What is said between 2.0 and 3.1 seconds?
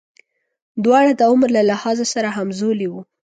سره همزولي وو.